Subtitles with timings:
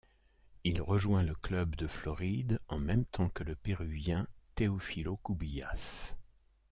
[0.63, 6.15] Il rejoint le club de Floride en même temps que le péruvien Teófilo Cubillas.